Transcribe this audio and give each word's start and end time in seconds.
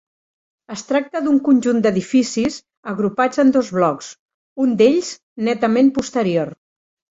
Es 0.75 0.83
tracta 0.91 1.19
d'un 1.25 1.37
conjunt 1.47 1.83
d'edificis 1.87 2.57
agrupats 2.95 3.43
en 3.45 3.53
dos 3.59 3.71
blocs, 3.77 4.09
un 4.67 4.75
d'ells 4.83 5.15
netament 5.53 5.95
posterior. 6.01 6.55